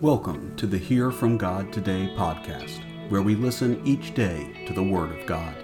[0.00, 4.82] Welcome to the Hear from God Today podcast, where we listen each day to the
[4.82, 5.54] Word of God.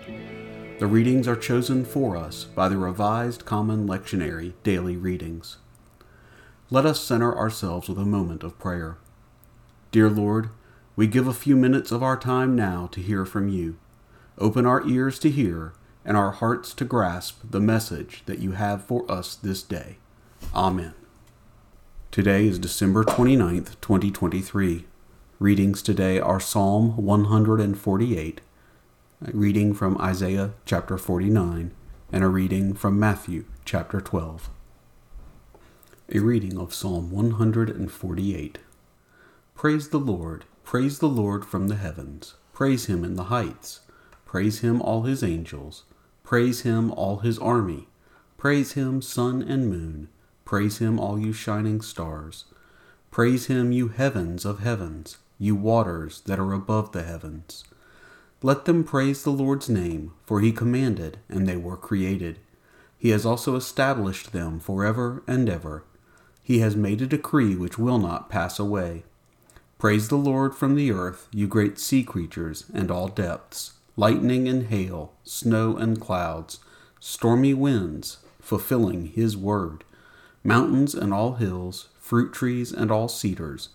[0.78, 5.56] The readings are chosen for us by the Revised Common Lectionary Daily Readings.
[6.68, 8.98] Let us center ourselves with a moment of prayer.
[9.90, 10.50] Dear Lord,
[10.94, 13.78] we give a few minutes of our time now to hear from you.
[14.36, 15.72] Open our ears to hear
[16.04, 19.96] and our hearts to grasp the message that you have for us this day.
[20.54, 20.92] Amen.
[22.10, 24.86] Today is December 29th, 2023.
[25.38, 28.40] Readings today are Psalm 148,
[29.26, 31.70] a reading from Isaiah chapter 49,
[32.10, 34.48] and a reading from Matthew chapter 12.
[36.14, 38.58] A reading of Psalm 148.
[39.54, 43.80] Praise the Lord, praise the Lord from the heavens, praise him in the heights,
[44.24, 45.84] praise him all his angels,
[46.24, 47.86] praise him all his army,
[48.38, 50.08] praise him sun and moon
[50.48, 52.46] Praise him, all you shining stars.
[53.10, 57.64] Praise him, you heavens of heavens, you waters that are above the heavens.
[58.40, 62.38] Let them praise the Lord's name, for he commanded, and they were created.
[62.96, 65.84] He has also established them forever and ever.
[66.42, 69.04] He has made a decree which will not pass away.
[69.78, 74.68] Praise the Lord from the earth, you great sea creatures and all depths, lightning and
[74.68, 76.60] hail, snow and clouds,
[77.00, 79.84] stormy winds, fulfilling his word
[80.48, 83.68] mountains and all hills, fruit trees and all cedars,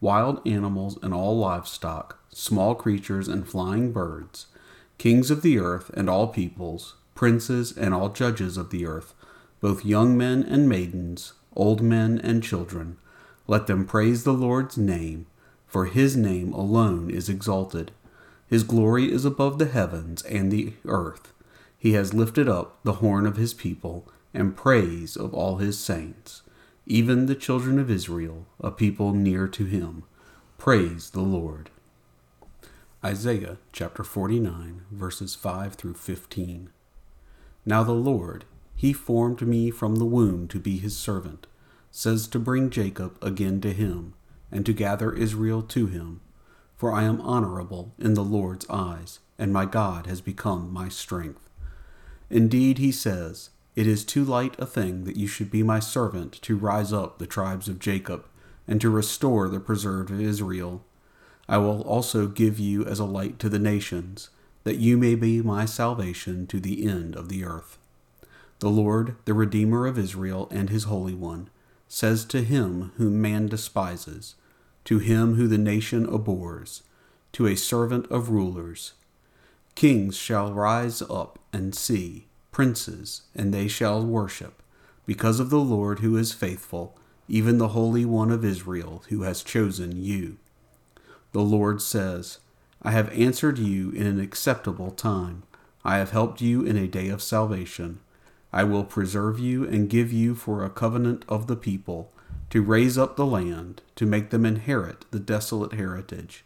[0.00, 4.46] wild animals and all livestock, small creatures and flying birds,
[4.96, 9.12] kings of the earth and all peoples, princes and all judges of the earth,
[9.60, 12.96] both young men and maidens, old men and children.
[13.48, 15.26] Let them praise the Lord's name,
[15.66, 17.90] for his name alone is exalted.
[18.46, 21.32] His glory is above the heavens and the earth.
[21.76, 26.42] He has lifted up the horn of his people and praise of all his saints,
[26.86, 30.04] even the children of Israel, a people near to him.
[30.58, 31.70] Praise the Lord.
[33.04, 36.70] Isaiah chapter 49, verses 5 through 15.
[37.64, 38.44] Now the Lord,
[38.74, 41.46] he formed me from the womb to be his servant,
[41.90, 44.14] says to bring Jacob again to him,
[44.52, 46.20] and to gather Israel to him.
[46.76, 51.48] For I am honorable in the Lord's eyes, and my God has become my strength.
[52.30, 53.50] Indeed, he says,
[53.80, 57.18] it is too light a thing that you should be my servant to rise up
[57.18, 58.26] the tribes of Jacob,
[58.68, 60.84] and to restore the preserved of Israel.
[61.48, 64.28] I will also give you as a light to the nations,
[64.64, 67.78] that you may be my salvation to the end of the earth.
[68.58, 71.48] The Lord, the Redeemer of Israel and his Holy One,
[71.88, 74.34] says to him whom man despises,
[74.84, 76.82] to him who the nation abhors,
[77.32, 78.92] to a servant of rulers
[79.74, 82.26] Kings shall rise up and see
[82.60, 84.62] princes, and they shall worship,
[85.06, 86.94] because of the Lord who is faithful,
[87.26, 90.36] even the Holy One of Israel, who has chosen you.
[91.32, 92.40] The Lord says,
[92.82, 95.44] I have answered you in an acceptable time.
[95.86, 98.00] I have helped you in a day of salvation.
[98.52, 102.12] I will preserve you and give you for a covenant of the people,
[102.50, 106.44] to raise up the land, to make them inherit the desolate heritage,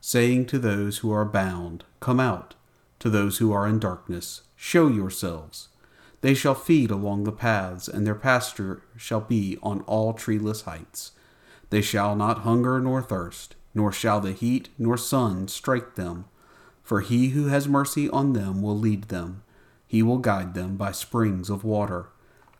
[0.00, 2.56] saying to those who are bound, Come out,
[2.98, 5.70] to those who are in darkness, Show yourselves.
[6.20, 11.10] They shall feed along the paths, and their pasture shall be on all treeless heights.
[11.70, 16.26] They shall not hunger nor thirst, nor shall the heat nor sun strike them.
[16.84, 19.42] For he who has mercy on them will lead them.
[19.88, 22.10] He will guide them by springs of water.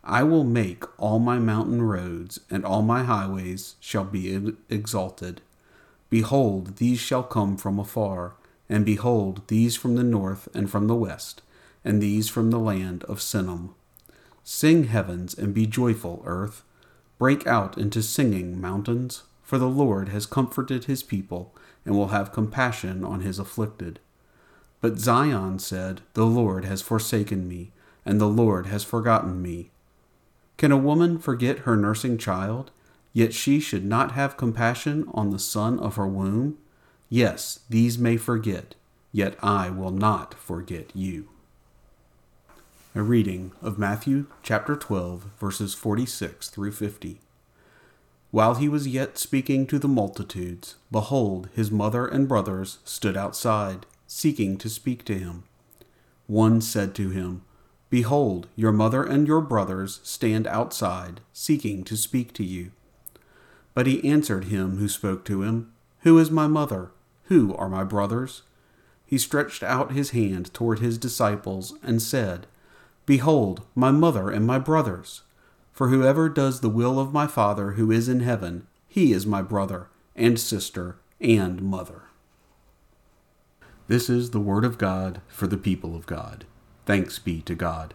[0.02, 5.40] I will make all my mountain roads, and all my highways shall be exalted.
[6.10, 8.34] Behold, these shall come from afar,
[8.68, 11.42] and behold, these from the north and from the west
[11.84, 13.70] and these from the land of Sinim.
[14.44, 16.64] Sing, heavens, and be joyful, earth.
[17.18, 21.54] Break out into singing, mountains, for the Lord has comforted his people,
[21.84, 24.00] and will have compassion on his afflicted.
[24.80, 27.70] But Zion said, The Lord has forsaken me,
[28.04, 29.70] and the Lord has forgotten me.
[30.56, 32.70] Can a woman forget her nursing child,
[33.12, 36.58] yet she should not have compassion on the son of her womb?
[37.08, 38.74] Yes, these may forget,
[39.12, 41.28] yet I will not forget you.
[42.94, 47.22] A reading of Matthew chapter 12, verses 46 through 50.
[48.30, 53.86] While he was yet speaking to the multitudes, behold, his mother and brothers stood outside,
[54.06, 55.44] seeking to speak to him.
[56.26, 57.40] One said to him,
[57.88, 62.72] Behold, your mother and your brothers stand outside, seeking to speak to you.
[63.72, 66.90] But he answered him who spoke to him, Who is my mother?
[67.24, 68.42] Who are my brothers?
[69.06, 72.46] He stretched out his hand toward his disciples and said,
[73.12, 75.20] Behold, my mother and my brothers.
[75.70, 79.42] For whoever does the will of my Father who is in heaven, he is my
[79.42, 82.04] brother, and sister and mother.
[83.86, 86.46] This is the Word of God for the people of God.
[86.86, 87.92] Thanks be to God.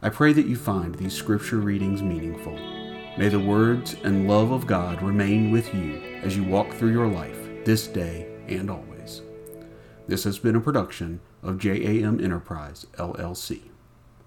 [0.00, 2.54] I pray that you find these scripture readings meaningful.
[3.18, 7.08] May the words and love of God remain with you as you walk through your
[7.08, 9.22] life this day and always.
[10.06, 13.71] This has been a production of JAM Enterprise, LLC.